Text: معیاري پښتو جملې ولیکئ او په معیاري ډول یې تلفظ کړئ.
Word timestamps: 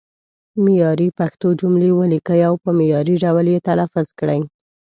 معیاري 0.63 1.09
پښتو 1.19 1.47
جملې 1.61 1.89
ولیکئ 1.93 2.41
او 2.49 2.53
په 2.63 2.69
معیاري 2.77 3.15
ډول 3.23 3.45
یې 3.53 3.59
تلفظ 3.67 4.07
کړئ. 4.19 4.41